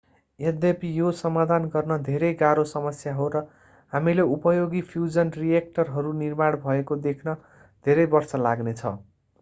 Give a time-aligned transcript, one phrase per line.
[0.39, 3.43] यद्यपि यो समाधान गर्न धेरै गाह्रो समस्या हो र
[3.93, 7.39] हामीले उपयोगी फ्यूजन रिएक्टरहरू निर्माण भएको देख्न
[7.85, 8.97] धेरै वर्ष लाग्ने छ